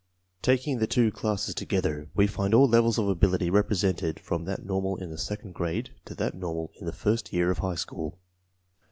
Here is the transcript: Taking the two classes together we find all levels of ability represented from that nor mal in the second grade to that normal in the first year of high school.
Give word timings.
Taking 0.41 0.79
the 0.79 0.87
two 0.87 1.11
classes 1.11 1.53
together 1.53 2.09
we 2.15 2.25
find 2.25 2.55
all 2.55 2.67
levels 2.67 2.97
of 2.97 3.07
ability 3.07 3.51
represented 3.51 4.19
from 4.19 4.45
that 4.45 4.65
nor 4.65 4.81
mal 4.81 4.95
in 4.95 5.11
the 5.11 5.17
second 5.19 5.53
grade 5.53 5.91
to 6.05 6.15
that 6.15 6.33
normal 6.33 6.71
in 6.79 6.87
the 6.87 6.91
first 6.91 7.31
year 7.31 7.51
of 7.51 7.59
high 7.59 7.75
school. 7.75 8.17